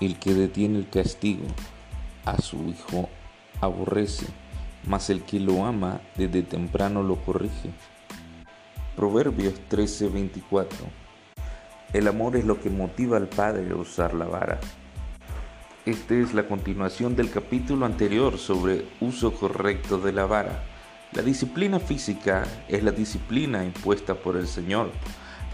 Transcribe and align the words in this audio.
El 0.00 0.18
que 0.18 0.32
detiene 0.32 0.78
el 0.78 0.88
castigo 0.88 1.44
a 2.24 2.40
su 2.40 2.66
hijo 2.66 3.10
aborrece, 3.60 4.26
mas 4.86 5.10
el 5.10 5.22
que 5.24 5.38
lo 5.38 5.66
ama 5.66 6.00
desde 6.16 6.42
temprano 6.42 7.02
lo 7.02 7.16
corrige. 7.16 7.70
Proverbios 8.96 9.60
13:24 9.68 10.68
El 11.92 12.08
amor 12.08 12.36
es 12.36 12.46
lo 12.46 12.58
que 12.58 12.70
motiva 12.70 13.18
al 13.18 13.28
padre 13.28 13.72
a 13.72 13.76
usar 13.76 14.14
la 14.14 14.24
vara. 14.24 14.58
Esta 15.84 16.14
es 16.14 16.32
la 16.32 16.48
continuación 16.48 17.14
del 17.14 17.30
capítulo 17.30 17.84
anterior 17.84 18.38
sobre 18.38 18.86
uso 19.00 19.34
correcto 19.34 19.98
de 19.98 20.12
la 20.12 20.24
vara. 20.24 20.64
La 21.12 21.20
disciplina 21.20 21.78
física 21.78 22.46
es 22.68 22.82
la 22.82 22.92
disciplina 22.92 23.66
impuesta 23.66 24.14
por 24.14 24.38
el 24.38 24.46
Señor, 24.46 24.92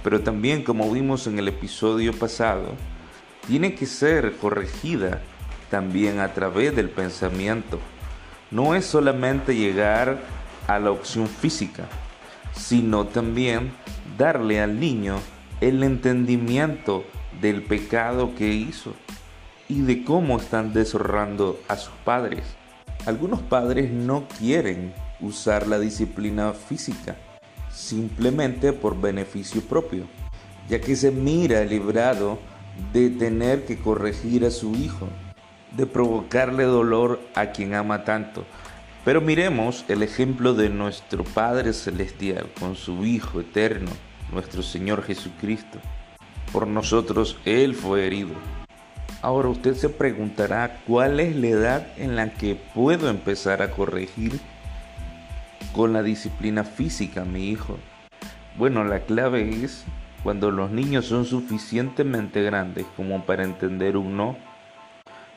pero 0.05 0.21
también 0.21 0.63
como 0.63 0.89
vimos 0.93 1.27
en 1.27 1.41
el 1.41 1.49
episodio 1.49 2.13
pasado, 2.13 2.75
tiene 3.47 3.75
que 3.75 3.87
ser 3.87 4.37
corregida 4.37 5.21
también 5.71 6.21
a 6.21 6.33
través 6.33 6.75
del 6.75 6.91
pensamiento. 6.91 7.79
No 8.51 8.75
es 8.75 8.87
solamente 8.87 9.55
llegar 9.55 10.19
a 10.67 10.79
la 10.79 10.91
opción 10.91 11.27
física, 11.27 11.87
sino 12.53 13.07
también 13.07 13.73
darle 14.19 14.61
al 14.61 14.81
niño 14.81 15.19
el 15.61 15.83
entendimiento 15.83 17.05
del 17.41 17.63
pecado 17.63 18.35
que 18.35 18.49
hizo 18.49 18.95
y 19.69 19.83
de 19.83 20.05
cómo 20.05 20.39
están 20.39 20.73
deshonrando 20.73 21.61
a 21.69 21.77
sus 21.77 21.95
padres. 22.05 22.45
Algunos 23.05 23.43
padres 23.43 23.91
no 23.91 24.27
quieren 24.39 24.93
usar 25.21 25.67
la 25.67 25.79
disciplina 25.79 26.53
física 26.53 27.17
simplemente 27.71 28.73
por 28.73 28.99
beneficio 28.99 29.61
propio, 29.61 30.05
ya 30.69 30.81
que 30.81 30.97
se 30.97 31.11
mira 31.11 31.63
librado 31.65 32.39
de 32.93 33.11
tener 33.11 33.65
que 33.65 33.79
corregir 33.79 34.45
a 34.45 34.51
su 34.51 34.75
hijo, 34.75 35.09
de 35.77 35.87
provocarle 35.87 36.65
dolor 36.65 37.21
a 37.35 37.47
quien 37.47 37.75
ama 37.75 38.05
tanto. 38.05 38.45
Pero 39.05 39.21
miremos 39.21 39.85
el 39.89 40.03
ejemplo 40.03 40.55
de 40.55 40.69
nuestro 40.69 41.23
Padre 41.23 41.73
Celestial 41.73 42.49
con 42.59 42.75
su 42.75 43.05
Hijo 43.05 43.41
eterno, 43.41 43.91
nuestro 44.33 44.63
Señor 44.63 45.03
Jesucristo. 45.05 45.79
Por 46.53 46.67
nosotros 46.67 47.39
Él 47.45 47.75
fue 47.75 48.07
herido. 48.07 48.35
Ahora 49.23 49.49
usted 49.49 49.75
se 49.75 49.89
preguntará 49.89 50.81
cuál 50.87 51.21
es 51.21 51.37
la 51.37 51.47
edad 51.47 51.87
en 51.97 52.17
la 52.17 52.33
que 52.33 52.55
puedo 52.55 53.09
empezar 53.09 53.63
a 53.63 53.71
corregir 53.71 54.41
con 55.73 55.93
la 55.93 56.03
disciplina 56.03 56.65
física 56.65 57.23
a 57.23 57.25
mi 57.25 57.49
hijo. 57.51 57.79
Bueno, 58.57 58.85
la 58.85 59.01
clave 59.01 59.65
es 59.65 59.85
cuando 60.27 60.51
los 60.51 60.73
niños 60.73 61.07
son 61.07 61.25
suficientemente 61.25 62.43
grandes 62.43 62.85
como 62.97 63.25
para 63.25 63.45
entender 63.45 63.97
un 63.97 64.17
no. 64.17 64.37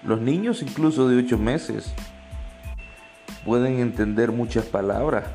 Los 0.02 0.20
niños 0.20 0.64
incluso 0.64 1.08
de 1.08 1.20
8 1.20 1.38
meses 1.38 1.94
pueden 3.46 3.82
entender 3.82 4.32
muchas 4.32 4.66
palabras, 4.66 5.26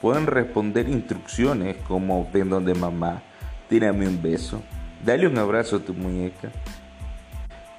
pueden 0.00 0.26
responder 0.26 0.88
instrucciones 0.88 1.76
como 1.86 2.28
ven 2.32 2.50
donde 2.50 2.74
mamá, 2.74 3.22
tírame 3.68 4.08
un 4.08 4.20
beso, 4.20 4.60
dale 5.06 5.28
un 5.28 5.38
abrazo 5.38 5.76
a 5.76 5.84
tu 5.84 5.94
muñeca. 5.94 6.50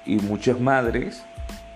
Y 0.06 0.16
muchas 0.16 0.58
madres 0.58 1.22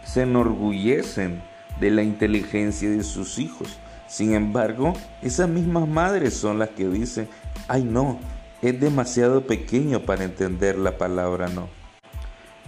se 0.05 0.23
enorgullecen 0.23 1.43
de 1.79 1.91
la 1.91 2.03
inteligencia 2.03 2.89
de 2.89 3.03
sus 3.03 3.39
hijos 3.39 3.79
sin 4.11 4.35
embargo, 4.35 4.95
esas 5.23 5.49
mismas 5.49 5.87
madres 5.87 6.35
son 6.35 6.59
las 6.59 6.71
que 6.71 6.89
dicen, 6.89 7.29
ay 7.69 7.85
no, 7.85 8.19
es 8.63 8.79
demasiado 8.79 9.47
pequeño 9.47 10.01
para 10.01 10.25
entender 10.25 10.79
la 10.79 10.99
palabra 10.99 11.49
no. 11.49 11.69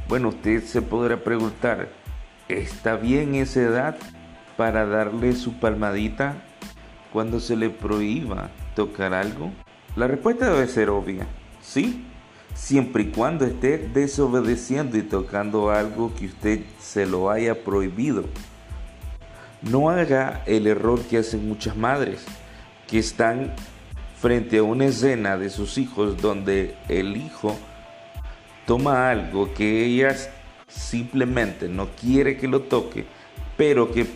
Bueno, 0.09 0.29
usted 0.29 0.65
se 0.65 0.83
podrá 0.83 1.23
preguntar, 1.23 1.89
¿está 2.49 2.97
bien 2.97 3.35
esa 3.35 3.61
edad 3.61 3.97
para 4.57 4.87
darle 4.87 5.35
su 5.35 5.59
palmadita 5.59 6.43
cuando 7.13 7.41
se 7.41 7.57
le 7.57 7.71
prohíba 7.71 8.51
tocar 8.75 9.15
algo? 9.15 9.51
La 9.97 10.07
respuesta 10.07 10.51
debe 10.51 10.67
ser 10.67 10.91
obvia, 10.91 11.27
sí, 11.61 12.07
siempre 12.55 13.05
y 13.05 13.11
cuando 13.11 13.45
esté 13.45 13.79
desobedeciendo 13.79 14.97
y 14.97 15.03
tocando 15.03 15.71
algo 15.71 16.15
que 16.15 16.27
usted 16.27 16.61
se 16.79 17.07
lo 17.07 17.31
haya 17.31 17.63
prohibido. 17.65 18.25
No 19.61 19.91
haga 19.91 20.43
el 20.47 20.67
error 20.67 21.01
que 21.03 21.19
hacen 21.19 21.47
muchas 21.49 21.77
madres, 21.77 22.25
que 22.89 22.99
están 22.99 23.55
frente 24.23 24.59
a 24.59 24.63
una 24.63 24.85
escena 24.85 25.37
de 25.37 25.51
sus 25.51 25.79
hijos 25.79 26.23
donde 26.23 26.77
el 26.89 27.17
hijo 27.17 27.59
toma 28.69 29.11
algo 29.11 29.53
que 29.53 29.85
ella 29.85 30.15
simplemente 30.69 31.69
no 31.69 31.89
quiere 32.01 32.37
que 32.37 32.47
lo 32.47 32.61
toque, 32.61 33.05
pero 33.57 33.91
que 33.91 34.07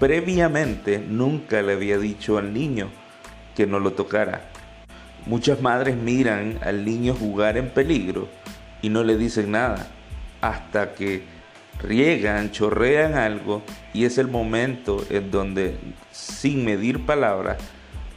previamente 0.00 0.98
nunca 0.98 1.62
le 1.62 1.74
había 1.74 1.98
dicho 1.98 2.36
al 2.36 2.52
niño 2.52 2.88
que 3.54 3.64
no 3.64 3.78
lo 3.78 3.92
tocara. 3.92 4.50
Muchas 5.24 5.62
madres 5.62 5.96
miran 5.96 6.58
al 6.60 6.84
niño 6.84 7.14
jugar 7.14 7.56
en 7.56 7.70
peligro 7.70 8.28
y 8.82 8.88
no 8.88 9.04
le 9.04 9.16
dicen 9.16 9.52
nada 9.52 9.86
hasta 10.40 10.94
que 10.94 11.22
riegan, 11.80 12.50
chorrean 12.50 13.14
algo 13.14 13.62
y 13.92 14.04
es 14.04 14.18
el 14.18 14.26
momento 14.26 15.04
en 15.10 15.30
donde 15.30 15.76
sin 16.10 16.64
medir 16.64 17.06
palabras 17.06 17.58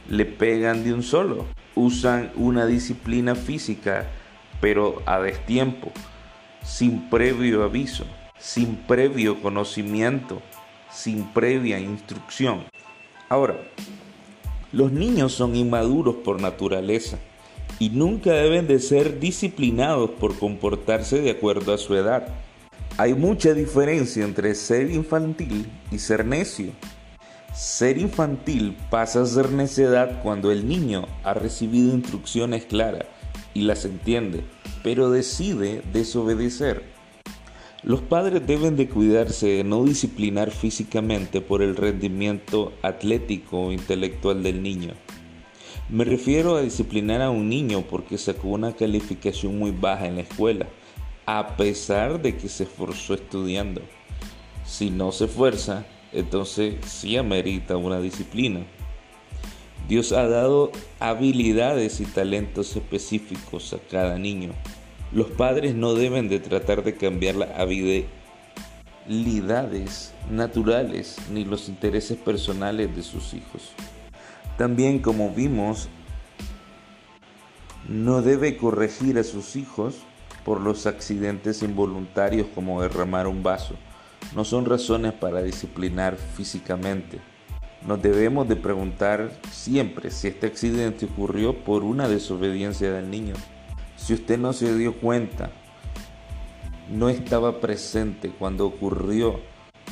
le 0.08 0.24
pegan 0.24 0.84
de 0.84 0.92
un 0.92 1.02
solo. 1.02 1.46
Usan 1.74 2.32
una 2.36 2.66
disciplina 2.66 3.34
física 3.34 4.06
pero 4.60 5.02
a 5.06 5.20
destiempo, 5.20 5.92
sin 6.64 7.08
previo 7.10 7.64
aviso, 7.64 8.04
sin 8.38 8.76
previo 8.76 9.40
conocimiento, 9.40 10.42
sin 10.90 11.24
previa 11.32 11.78
instrucción. 11.78 12.64
Ahora, 13.28 13.56
los 14.72 14.92
niños 14.92 15.32
son 15.32 15.54
inmaduros 15.54 16.16
por 16.16 16.40
naturaleza 16.40 17.18
y 17.78 17.90
nunca 17.90 18.32
deben 18.32 18.66
de 18.66 18.80
ser 18.80 19.20
disciplinados 19.20 20.10
por 20.10 20.38
comportarse 20.38 21.20
de 21.20 21.30
acuerdo 21.30 21.72
a 21.72 21.78
su 21.78 21.94
edad. 21.94 22.28
Hay 22.96 23.14
mucha 23.14 23.54
diferencia 23.54 24.24
entre 24.24 24.54
ser 24.54 24.90
infantil 24.90 25.70
y 25.92 25.98
ser 25.98 26.24
necio. 26.24 26.72
Ser 27.52 27.98
infantil 27.98 28.76
pasa 28.90 29.22
a 29.22 29.26
ser 29.26 29.50
necedad 29.50 30.22
cuando 30.22 30.52
el 30.52 30.68
niño 30.68 31.06
ha 31.24 31.34
recibido 31.34 31.94
instrucciones 31.94 32.66
claras 32.66 33.04
y 33.54 33.62
las 33.62 33.84
entiende, 33.84 34.44
pero 34.82 35.10
decide 35.10 35.82
desobedecer. 35.92 36.84
Los 37.82 38.00
padres 38.02 38.46
deben 38.46 38.76
de 38.76 38.88
cuidarse 38.88 39.46
de 39.48 39.64
no 39.64 39.84
disciplinar 39.84 40.50
físicamente 40.50 41.40
por 41.40 41.62
el 41.62 41.76
rendimiento 41.76 42.72
atlético 42.82 43.66
o 43.66 43.72
intelectual 43.72 44.42
del 44.42 44.62
niño. 44.62 44.94
Me 45.88 46.04
refiero 46.04 46.56
a 46.56 46.62
disciplinar 46.62 47.22
a 47.22 47.30
un 47.30 47.48
niño 47.48 47.82
porque 47.88 48.18
sacó 48.18 48.48
una 48.48 48.74
calificación 48.74 49.58
muy 49.58 49.70
baja 49.70 50.06
en 50.06 50.16
la 50.16 50.22
escuela 50.22 50.66
a 51.30 51.56
pesar 51.58 52.22
de 52.22 52.38
que 52.38 52.48
se 52.48 52.64
esforzó 52.64 53.12
estudiando. 53.12 53.82
Si 54.64 54.88
no 54.88 55.12
se 55.12 55.26
esfuerza, 55.26 55.84
entonces 56.12 56.76
sí 56.86 57.16
amerita 57.16 57.76
una 57.76 58.00
disciplina. 58.00 58.60
Dios 59.88 60.12
ha 60.12 60.28
dado 60.28 60.70
habilidades 61.00 61.98
y 62.00 62.04
talentos 62.04 62.76
específicos 62.76 63.72
a 63.72 63.78
cada 63.90 64.18
niño. 64.18 64.50
Los 65.12 65.28
padres 65.28 65.74
no 65.74 65.94
deben 65.94 66.28
de 66.28 66.40
tratar 66.40 66.84
de 66.84 66.94
cambiar 66.94 67.36
las 67.36 67.58
habilidades 67.58 68.04
naturales 70.30 71.16
ni 71.32 71.46
los 71.46 71.70
intereses 71.70 72.18
personales 72.18 72.94
de 72.94 73.02
sus 73.02 73.32
hijos. 73.32 73.72
También 74.58 74.98
como 74.98 75.30
vimos, 75.30 75.88
no 77.88 78.20
debe 78.20 78.58
corregir 78.58 79.18
a 79.18 79.24
sus 79.24 79.56
hijos 79.56 79.94
por 80.44 80.60
los 80.60 80.86
accidentes 80.86 81.62
involuntarios 81.62 82.46
como 82.54 82.82
derramar 82.82 83.26
un 83.26 83.42
vaso. 83.42 83.74
No 84.34 84.44
son 84.44 84.66
razones 84.66 85.12
para 85.12 85.42
disciplinar 85.42 86.16
físicamente. 86.16 87.18
Nos 87.86 88.02
debemos 88.02 88.48
de 88.48 88.56
preguntar 88.56 89.30
siempre 89.50 90.10
si 90.10 90.28
este 90.28 90.46
accidente 90.46 91.06
ocurrió 91.06 91.64
por 91.64 91.84
una 91.84 92.08
desobediencia 92.08 92.92
del 92.92 93.10
niño. 93.10 93.34
Si 93.96 94.14
usted 94.14 94.38
no 94.38 94.52
se 94.52 94.76
dio 94.76 94.94
cuenta, 94.94 95.50
no 96.90 97.08
estaba 97.08 97.60
presente 97.60 98.30
cuando 98.30 98.66
ocurrió 98.66 99.40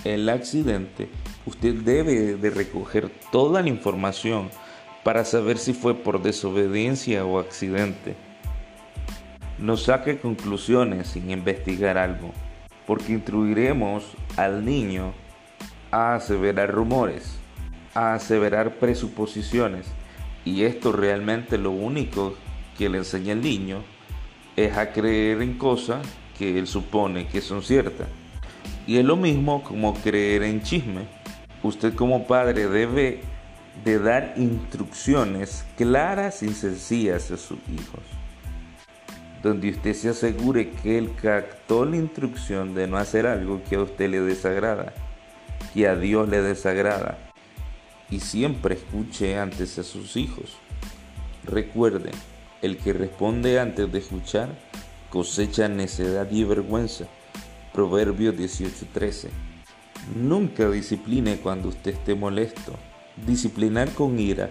el 0.04 0.28
accidente, 0.28 1.08
usted 1.46 1.74
debe 1.74 2.36
de 2.36 2.50
recoger 2.50 3.10
toda 3.32 3.62
la 3.62 3.68
información 3.68 4.50
para 5.02 5.24
saber 5.24 5.58
si 5.58 5.72
fue 5.72 5.94
por 5.94 6.22
desobediencia 6.22 7.24
o 7.24 7.38
accidente 7.38 8.16
no 9.58 9.76
saque 9.76 10.18
conclusiones 10.18 11.08
sin 11.08 11.30
investigar 11.30 11.96
algo, 11.96 12.32
porque 12.86 13.12
instruiremos 13.12 14.04
al 14.36 14.64
niño 14.64 15.12
a 15.90 16.14
aseverar 16.14 16.72
rumores, 16.72 17.38
a 17.94 18.14
aseverar 18.14 18.76
presuposiciones, 18.76 19.86
y 20.44 20.62
esto 20.62 20.92
realmente 20.92 21.58
lo 21.58 21.72
único 21.72 22.34
que 22.78 22.88
le 22.88 22.98
enseña 22.98 23.32
al 23.32 23.42
niño 23.42 23.82
es 24.54 24.76
a 24.76 24.92
creer 24.92 25.42
en 25.42 25.58
cosas 25.58 26.06
que 26.38 26.58
él 26.58 26.66
supone 26.66 27.26
que 27.26 27.40
son 27.40 27.62
ciertas. 27.62 28.08
Y 28.86 28.98
es 28.98 29.04
lo 29.04 29.16
mismo 29.16 29.62
como 29.64 29.94
creer 29.94 30.44
en 30.44 30.62
chisme. 30.62 31.06
Usted 31.62 31.94
como 31.94 32.26
padre 32.26 32.68
debe 32.68 33.22
de 33.84 33.98
dar 33.98 34.34
instrucciones 34.36 35.64
claras 35.76 36.42
y 36.42 36.54
sencillas 36.54 37.30
a 37.30 37.36
sus 37.36 37.58
hijos, 37.72 38.00
donde 39.46 39.70
usted 39.70 39.94
se 39.94 40.08
asegure 40.08 40.70
que 40.70 40.98
él 40.98 41.12
captó 41.22 41.84
la 41.84 41.96
instrucción 41.96 42.74
de 42.74 42.88
no 42.88 42.98
hacer 42.98 43.28
algo 43.28 43.62
que 43.62 43.76
a 43.76 43.82
usted 43.82 44.10
le 44.10 44.20
desagrada, 44.20 44.92
que 45.72 45.86
a 45.86 45.94
Dios 45.94 46.28
le 46.28 46.42
desagrada, 46.42 47.16
y 48.10 48.18
siempre 48.18 48.74
escuche 48.74 49.38
antes 49.38 49.78
a 49.78 49.84
sus 49.84 50.16
hijos. 50.16 50.56
Recuerde, 51.44 52.10
el 52.60 52.76
que 52.76 52.92
responde 52.92 53.60
antes 53.60 53.90
de 53.92 53.98
escuchar 53.98 54.48
cosecha 55.10 55.68
necedad 55.68 56.28
y 56.32 56.42
vergüenza. 56.42 57.04
Proverbios 57.72 58.34
18:13. 58.36 59.28
Nunca 60.16 60.68
discipline 60.68 61.38
cuando 61.40 61.68
usted 61.68 61.92
esté 61.92 62.16
molesto. 62.16 62.72
Disciplinar 63.26 63.90
con 63.90 64.18
ira 64.18 64.50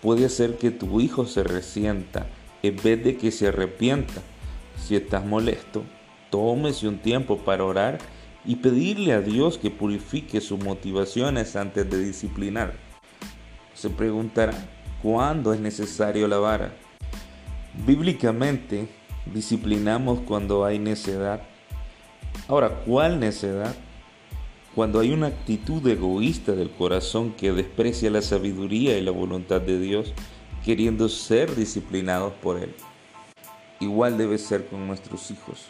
puede 0.00 0.26
hacer 0.26 0.56
que 0.56 0.70
tu 0.70 1.00
hijo 1.00 1.26
se 1.26 1.42
resienta 1.42 2.28
en 2.62 2.76
vez 2.76 3.02
de 3.02 3.16
que 3.16 3.32
se 3.32 3.48
arrepienta. 3.48 4.22
Si 4.76 4.94
estás 4.96 5.24
molesto, 5.24 5.84
tómese 6.30 6.86
un 6.86 6.98
tiempo 6.98 7.38
para 7.38 7.64
orar 7.64 7.98
y 8.44 8.56
pedirle 8.56 9.12
a 9.12 9.20
Dios 9.20 9.58
que 9.58 9.70
purifique 9.70 10.40
sus 10.40 10.62
motivaciones 10.62 11.56
antes 11.56 11.88
de 11.90 11.98
disciplinar. 11.98 12.74
Se 13.74 13.90
preguntará, 13.90 14.54
¿cuándo 15.02 15.52
es 15.52 15.60
necesario 15.60 16.28
la 16.28 16.38
vara? 16.38 16.72
Bíblicamente, 17.86 18.88
disciplinamos 19.32 20.20
cuando 20.20 20.64
hay 20.64 20.78
necedad. 20.78 21.42
Ahora, 22.48 22.82
¿cuál 22.86 23.18
necedad? 23.18 23.74
Cuando 24.74 25.00
hay 25.00 25.10
una 25.10 25.28
actitud 25.28 25.86
egoísta 25.88 26.52
del 26.52 26.70
corazón 26.70 27.32
que 27.32 27.52
desprecia 27.52 28.10
la 28.10 28.22
sabiduría 28.22 28.96
y 28.96 29.02
la 29.02 29.10
voluntad 29.10 29.60
de 29.60 29.80
Dios, 29.80 30.12
queriendo 30.64 31.08
ser 31.08 31.54
disciplinados 31.56 32.32
por 32.34 32.58
Él. 32.62 32.74
Igual 33.80 34.16
debe 34.16 34.38
ser 34.38 34.66
con 34.66 34.86
nuestros 34.86 35.30
hijos. 35.30 35.66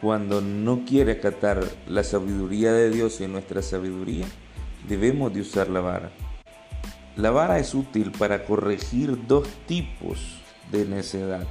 Cuando 0.00 0.40
no 0.40 0.84
quiere 0.84 1.12
acatar 1.12 1.64
la 1.86 2.04
sabiduría 2.04 2.72
de 2.72 2.90
Dios 2.90 3.20
y 3.20 3.26
nuestra 3.26 3.62
sabiduría, 3.62 4.26
debemos 4.88 5.32
de 5.34 5.40
usar 5.40 5.68
la 5.68 5.80
vara. 5.80 6.10
La 7.16 7.30
vara 7.30 7.58
es 7.58 7.74
útil 7.74 8.12
para 8.12 8.44
corregir 8.44 9.26
dos 9.26 9.48
tipos 9.66 10.40
de 10.70 10.84
necedad. 10.84 11.46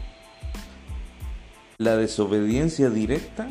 La 1.78 1.98
desobediencia 1.98 2.90
directa 2.90 3.48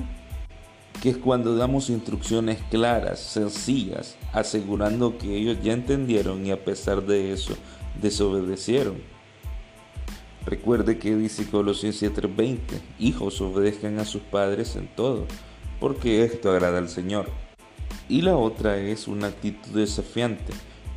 que 1.03 1.11
es 1.11 1.17
cuando 1.19 1.57
damos 1.57 1.91
instrucciones 1.91 2.59
claras, 2.71 3.21
sencillas, 3.21 4.17
asegurando 4.33 5.19
que 5.19 5.37
ellos 5.37 5.59
ya 5.63 5.73
entendieron 5.73 6.47
y 6.47 6.53
a 6.53 6.65
pesar 6.65 7.03
de 7.05 7.33
eso 7.33 7.55
desobedecieron. 8.01 9.16
Recuerde 10.47 10.99
que 10.99 11.17
dice 11.17 11.51
Colosenses 11.51 12.13
3:20, 12.15 12.81
hijos 13.01 13.41
obedezcan 13.41 13.99
a 13.99 14.05
sus 14.05 14.23
padres 14.23 14.77
en 14.77 14.87
todo, 14.87 15.27
porque 15.81 16.23
esto 16.23 16.53
agrada 16.53 16.79
al 16.79 16.89
Señor. 16.89 17.29
Y 18.09 18.23
la 18.23 18.37
otra 18.37 18.79
es 18.79 19.09
una 19.09 19.27
actitud 19.27 19.73
desafiante. 19.73 20.53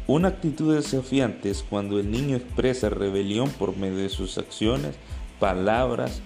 Una 0.06 0.28
actitud 0.28 0.76
desafiante 0.76 1.50
es 1.50 1.64
cuando 1.64 2.00
el 2.00 2.12
niño 2.12 2.38
expresa 2.38 2.92
rebelión 2.92 3.50
por 3.50 3.76
medio 3.76 3.98
de 3.98 4.10
sus 4.10 4.38
acciones, 4.38 4.96
palabras, 5.40 6.22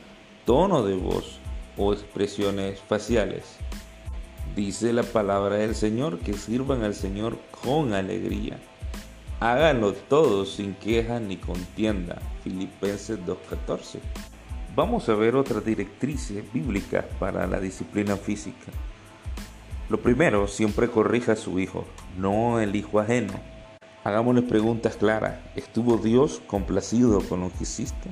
tono 0.45 0.83
de 0.83 0.95
voz, 0.95 1.39
o 1.77 1.93
expresiones 1.93 2.81
faciales. 2.81 3.43
Dice 4.53 4.91
la 4.91 5.03
palabra 5.03 5.55
del 5.55 5.75
Señor 5.75 6.19
que 6.19 6.33
sirvan 6.33 6.83
al 6.83 6.93
Señor 6.93 7.39
con 7.63 7.93
alegría. 7.93 8.59
Háganlo 9.44 9.92
todos 9.92 10.54
sin 10.54 10.74
queja 10.74 11.19
ni 11.19 11.36
contienda. 11.36 12.18
Filipenses 12.45 13.19
2.14. 13.25 14.00
Vamos 14.74 15.10
a 15.10 15.16
ver 15.16 15.36
otras 15.36 15.66
directrices 15.66 16.45
bíblicas 16.54 17.04
para 17.19 17.45
la 17.45 17.60
disciplina 17.60 18.16
física. 18.16 18.72
Lo 19.90 20.00
primero, 20.00 20.48
siempre 20.48 20.88
corrija 20.88 21.34
a 21.34 21.36
su 21.36 21.60
hijo, 21.60 21.84
no 22.18 22.62
el 22.62 22.74
hijo 22.74 23.01
ajeno. 23.01 23.34
Hagámosle 24.06 24.44
preguntas 24.44 24.95
claras. 24.95 25.38
¿Estuvo 25.57 25.98
Dios 25.98 26.42
complacido 26.48 27.19
con 27.19 27.42
lo 27.42 27.50
que 27.50 27.63
hiciste? 27.63 28.12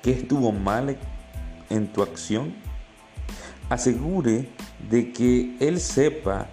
¿Qué 0.00 0.12
estuvo 0.12 0.52
mal 0.52 0.96
en 1.70 1.88
tu 1.88 2.04
acción, 2.04 2.54
asegure 3.68 4.48
de 4.88 5.12
que 5.12 5.56
Él 5.58 5.80
sepa 5.80 6.46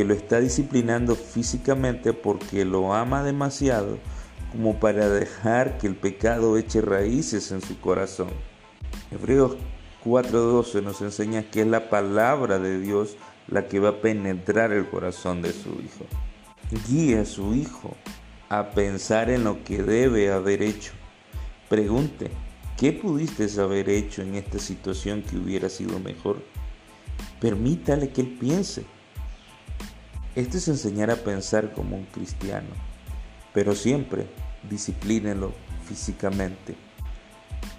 que 0.00 0.06
lo 0.06 0.14
está 0.14 0.40
disciplinando 0.40 1.14
físicamente 1.14 2.14
porque 2.14 2.64
lo 2.64 2.94
ama 2.94 3.22
demasiado 3.22 3.98
como 4.50 4.80
para 4.80 5.10
dejar 5.10 5.76
que 5.76 5.86
el 5.88 5.94
pecado 5.94 6.56
eche 6.56 6.80
raíces 6.80 7.52
en 7.52 7.60
su 7.60 7.78
corazón. 7.78 8.30
Hebreos 9.10 9.58
4:12 10.02 10.82
nos 10.82 11.02
enseña 11.02 11.42
que 11.50 11.60
es 11.60 11.66
la 11.66 11.90
palabra 11.90 12.58
de 12.58 12.80
Dios 12.80 13.18
la 13.46 13.68
que 13.68 13.78
va 13.78 13.90
a 13.90 14.00
penetrar 14.00 14.72
el 14.72 14.88
corazón 14.88 15.42
de 15.42 15.52
su 15.52 15.68
hijo. 15.68 16.06
Guíe 16.88 17.18
a 17.18 17.26
su 17.26 17.54
hijo 17.54 17.94
a 18.48 18.70
pensar 18.70 19.28
en 19.28 19.44
lo 19.44 19.62
que 19.64 19.82
debe 19.82 20.32
haber 20.32 20.62
hecho. 20.62 20.92
Pregunte, 21.68 22.30
¿Qué 22.78 22.94
pudiste 22.94 23.46
haber 23.60 23.90
hecho 23.90 24.22
en 24.22 24.34
esta 24.36 24.58
situación 24.58 25.20
que 25.20 25.36
hubiera 25.36 25.68
sido 25.68 25.98
mejor? 25.98 26.42
Permítale 27.38 28.08
que 28.08 28.22
él 28.22 28.38
piense. 28.40 28.86
Esto 30.36 30.58
es 30.58 30.68
enseñar 30.68 31.10
a 31.10 31.16
pensar 31.16 31.72
como 31.72 31.96
un 31.96 32.04
cristiano, 32.04 32.68
pero 33.52 33.74
siempre 33.74 34.26
disciplínelo 34.68 35.52
físicamente. 35.84 36.76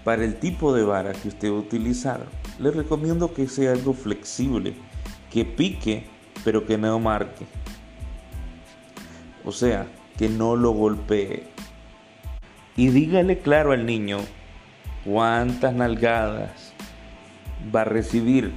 Para 0.04 0.26
el 0.26 0.36
tipo 0.36 0.74
de 0.74 0.84
vara 0.84 1.14
que 1.14 1.30
usted 1.30 1.50
va 1.50 1.56
a 1.56 1.60
utilizar, 1.60 2.26
le 2.60 2.72
recomiendo 2.72 3.34
que 3.34 3.48
sea 3.48 3.72
algo 3.72 3.94
flexible, 3.94 4.74
que 5.32 5.46
pique, 5.46 6.04
pero 6.44 6.66
que 6.66 6.78
no 6.78 7.00
marque. 7.00 7.46
O 9.46 9.54
sea, 9.54 9.88
que 10.18 10.28
no 10.28 10.58
lo 10.58 10.72
golpee. 10.72 11.48
Y 12.76 12.90
dígale 12.90 13.40
claro 13.40 13.72
al 13.72 13.86
niño 13.86 14.18
cuántas 15.06 15.74
nalgadas 15.74 16.74
va 17.74 17.82
a 17.82 17.86
recibir. 17.86 18.52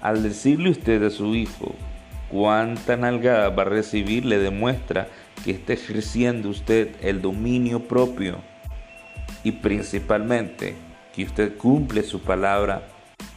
Al 0.00 0.22
decirle 0.22 0.70
usted 0.70 1.02
a 1.02 1.10
su 1.10 1.34
hijo 1.34 1.74
cuántas 2.30 2.98
nalgadas 2.98 3.56
va 3.56 3.62
a 3.62 3.66
recibir, 3.66 4.24
le 4.24 4.38
demuestra 4.38 5.08
que 5.44 5.52
está 5.52 5.74
ejerciendo 5.74 6.48
usted 6.48 6.96
el 7.00 7.22
dominio 7.22 7.80
propio 7.80 8.38
y 9.44 9.52
principalmente 9.52 10.74
que 11.14 11.24
usted 11.24 11.56
cumple 11.56 12.02
su 12.02 12.20
palabra. 12.20 12.88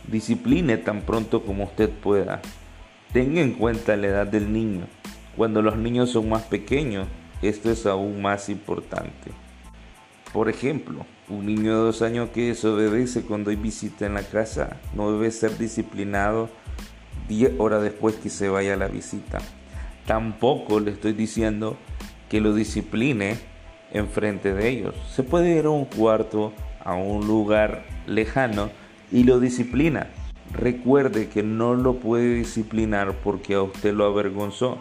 Discipline 0.08 0.78
tan 0.78 1.02
pronto 1.02 1.44
como 1.46 1.66
usted 1.66 1.90
pueda. 1.90 2.42
Tenga 3.14 3.42
en 3.42 3.54
cuenta 3.54 3.96
la 3.96 4.08
edad 4.08 4.28
del 4.28 4.52
niño. 4.52 4.88
Cuando 5.38 5.62
los 5.62 5.78
niños 5.78 6.12
son 6.12 6.30
más 6.30 6.44
pequeños, 6.44 7.08
esto 7.42 7.72
es 7.72 7.86
aún 7.86 8.22
más 8.22 8.50
importante. 8.50 9.32
Por 10.34 10.50
ejemplo, 10.50 11.06
un 11.30 11.46
niño 11.46 11.72
de 11.78 11.86
dos 11.86 12.02
años 12.02 12.30
que 12.30 12.48
desobedece 12.48 13.22
cuando 13.22 13.50
hay 13.50 13.56
visita 13.56 14.06
en 14.06 14.16
la 14.16 14.24
casa 14.24 14.78
no 14.96 15.12
debe 15.12 15.32
ser 15.32 15.58
disciplinado 15.58 16.50
10 17.30 17.54
horas 17.60 17.82
después 17.82 18.16
que 18.16 18.30
se 18.30 18.50
vaya 18.50 18.74
a 18.74 18.78
la 18.78 18.88
visita. 18.88 19.38
Tampoco 20.06 20.82
le 20.82 20.92
estoy 20.92 21.14
diciendo 21.14 21.78
que 22.28 22.42
lo 22.42 22.54
discipline 22.54 23.38
enfrente 23.94 24.54
de 24.54 24.68
ellos. 24.68 24.96
Se 25.10 25.24
puede 25.24 25.56
ir 25.58 25.66
a 25.66 25.70
un 25.70 25.86
cuarto, 25.86 26.52
a 26.84 26.96
un 26.96 27.26
lugar 27.28 27.86
lejano 28.08 28.70
y 29.12 29.24
lo 29.24 29.40
disciplina. 29.40 30.10
Recuerde 30.52 31.30
que 31.30 31.44
no 31.44 31.76
lo 31.76 31.96
puede 31.96 32.34
disciplinar 32.34 33.14
porque 33.24 33.54
a 33.54 33.62
usted 33.62 33.94
lo 33.94 34.06
avergonzó, 34.06 34.80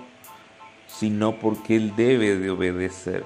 sino 0.86 1.38
porque 1.38 1.76
él 1.76 1.92
debe 1.94 2.36
de 2.36 2.50
obedecer 2.50 3.24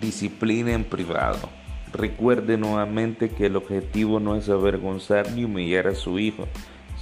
disciplina 0.00 0.72
en 0.72 0.84
privado. 0.84 1.48
Recuerde 1.92 2.58
nuevamente 2.58 3.30
que 3.30 3.46
el 3.46 3.56
objetivo 3.56 4.20
no 4.20 4.36
es 4.36 4.50
avergonzar 4.50 5.32
ni 5.32 5.44
humillar 5.44 5.86
a 5.86 5.94
su 5.94 6.18
hijo, 6.18 6.46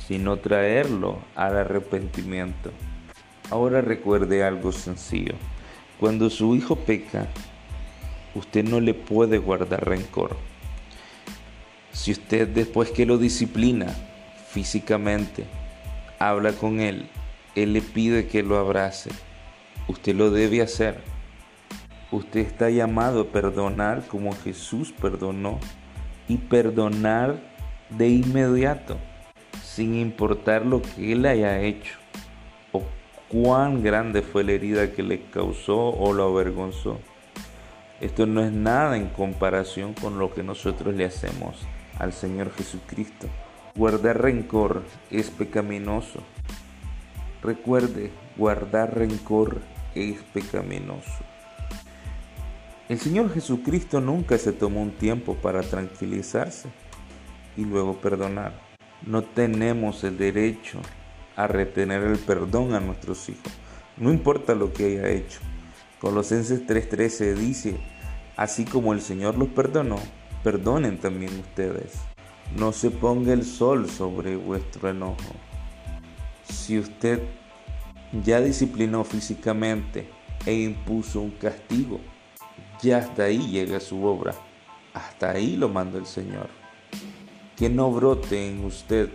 sino 0.07 0.37
traerlo 0.39 1.19
al 1.35 1.57
arrepentimiento. 1.57 2.71
Ahora 3.51 3.81
recuerde 3.81 4.45
algo 4.45 4.73
sencillo. 4.73 5.35
Cuando 5.99 6.31
su 6.31 6.55
hijo 6.57 6.77
peca, 6.77 7.29
usted 8.35 8.65
no 8.65 8.81
le 8.81 8.95
puede 8.95 9.39
guardar 9.39 9.89
rencor. 9.89 10.37
Si 11.93 12.13
usted 12.13 12.49
después 12.49 12.91
que 12.91 13.07
lo 13.07 13.19
disciplina 13.19 13.95
físicamente, 14.49 15.45
habla 16.19 16.53
con 16.53 16.81
él, 16.81 17.09
él 17.55 17.73
le 17.73 17.83
pide 17.83 18.27
que 18.27 18.43
lo 18.43 18.59
abrace, 18.59 19.11
usted 19.89 20.15
lo 20.15 20.31
debe 20.31 20.61
hacer 20.61 21.15
Usted 22.15 22.47
está 22.47 22.71
llamado 22.71 23.23
a 23.23 23.27
perdonar 23.27 24.07
como 24.07 24.33
Jesús 24.37 24.93
perdonó 24.93 25.59
y 26.29 26.37
perdonar 26.37 27.41
de 27.91 28.09
inmediato, 28.09 28.99
sin 29.75 29.97
importar 29.97 30.65
lo 30.65 30.83
que 30.83 31.13
Él 31.13 31.27
haya 31.27 31.61
hecho. 31.61 31.99
cuán 33.29 33.83
grande 33.83 34.23
fue 34.23 34.45
la 34.45 34.53
herida 34.53 34.93
que 34.93 35.03
le 35.03 35.23
causó 35.23 35.89
o 35.89 36.13
lo 36.13 36.25
avergonzó. 36.25 37.01
Esto 38.01 38.27
no 38.27 38.45
es 38.45 38.53
nada 38.53 38.97
en 38.97 39.09
comparación 39.09 39.95
con 39.95 40.21
lo 40.21 40.33
que 40.33 40.45
nosotros 40.45 40.95
le 40.95 41.05
hacemos 41.05 41.67
al 41.99 42.13
Señor 42.13 42.53
Jesucristo. 42.53 43.27
Guardar 43.75 44.23
rencor 44.23 44.85
es 45.11 45.31
pecaminoso. 45.31 46.21
Recuerde, 47.43 48.13
guardar 48.37 48.97
rencor 48.97 49.61
es 49.97 50.23
pecaminoso. 50.33 51.25
El 52.89 53.01
Señor 53.01 53.33
Jesucristo 53.35 54.01
nunca 54.01 54.39
se 54.39 54.53
tomó 54.53 54.83
un 54.83 54.93
tiempo 54.93 55.35
para 55.35 55.63
tranquilizarse 55.63 56.69
y 57.57 57.65
luego 57.65 57.95
perdonar. 57.95 58.74
No 59.03 59.23
tenemos 59.23 60.05
el 60.05 60.17
derecho 60.17 60.81
a 61.37 61.47
retener 61.47 62.03
el 62.03 62.19
perdón 62.19 62.75
a 62.75 62.81
nuestros 62.81 63.29
hijos, 63.29 63.53
no 63.97 64.13
importa 64.13 64.55
lo 64.55 64.73
que 64.73 64.87
haya 64.87 65.09
hecho. 65.09 65.41
Colosenses 66.01 66.67
3:13 66.67 67.35
dice, 67.35 67.77
así 68.37 68.65
como 68.65 68.93
el 68.93 69.01
Señor 69.01 69.37
los 69.37 69.49
perdonó, 69.49 69.99
perdonen 70.43 70.99
también 70.99 71.39
ustedes. 71.39 71.95
No 72.57 72.73
se 72.73 72.91
ponga 72.91 73.33
el 73.33 73.45
sol 73.45 73.89
sobre 73.89 74.37
vuestro 74.37 74.91
enojo. 74.91 75.35
Si 76.45 76.79
usted 76.79 77.21
ya 78.23 78.41
disciplinó 78.41 79.05
físicamente 79.05 80.09
e 80.47 80.55
impuso 80.55 81.21
un 81.21 81.31
castigo, 81.33 82.01
ya 82.83 82.99
hasta 82.99 83.25
ahí 83.25 83.49
llega 83.51 83.81
su 83.81 84.05
obra. 84.05 84.35
Hasta 84.93 85.31
ahí 85.31 85.57
lo 85.57 85.69
manda 85.69 85.99
el 85.99 86.07
Señor. 86.07 86.49
Que 87.57 87.69
no 87.69 87.91
brote 87.91 88.49
en 88.49 88.65
usted 88.65 89.11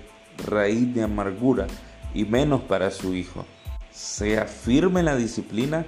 raíz 0.46 0.94
de 0.94 1.04
amargura 1.04 1.68
y 2.14 2.26
menos 2.26 2.62
para 2.62 2.92
su 2.92 3.14
hijo. 3.14 3.46
Sea 3.92 4.46
firme 4.46 5.02
en 5.02 5.08
la 5.08 5.16
disciplina, 5.16 5.86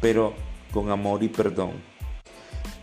pero 0.00 0.34
con 0.72 0.90
amor 0.90 1.22
y 1.22 1.28
perdón. 1.28 1.72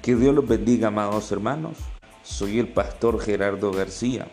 Que 0.02 0.16
Dios 0.16 0.34
los 0.34 0.48
bendiga, 0.48 0.90
amados 0.90 1.32
hermanos. 1.32 1.78
Soy 2.24 2.60
el 2.60 2.68
pastor 2.68 3.20
Gerardo 3.20 3.72
García, 3.72 4.28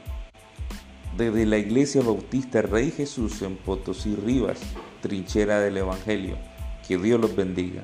desde 1.17 1.47
la 1.47 1.57
Iglesia 1.57 2.03
Bautista 2.03 2.61
Rey 2.61 2.91
Jesús 2.91 3.41
en 3.43 3.57
Potosí 3.57 4.15
Rivas, 4.17 4.61
trinchera 5.01 5.61
del 5.61 5.79
Evangelio. 5.79 6.37
Que 6.87 6.99
Dios 6.99 7.19
los 7.19 7.35
bendiga. 7.35 7.83